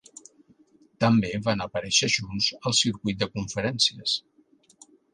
També 1.05 1.29
van 1.49 1.61
aparèixer 1.67 2.11
junts 2.15 2.49
al 2.59 2.77
circuit 2.81 3.23
de 3.23 3.31
conferències. 3.37 4.21